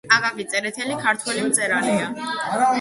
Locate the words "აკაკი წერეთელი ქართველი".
0.15-1.45